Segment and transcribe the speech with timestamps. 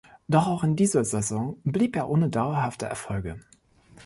[0.27, 3.39] Doch auch in dieser Saison blieb er ohne dauerhafte Erfolge.